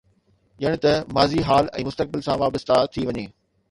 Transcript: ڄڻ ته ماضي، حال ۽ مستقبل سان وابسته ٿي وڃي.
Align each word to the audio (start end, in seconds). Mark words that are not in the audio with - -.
ڄڻ 0.63 0.73
ته 0.85 0.93
ماضي، 1.19 1.41
حال 1.51 1.71
۽ 1.83 1.87
مستقبل 1.91 2.19
سان 2.29 2.37
وابسته 2.45 2.75
ٿي 2.93 3.01
وڃي. 3.13 3.25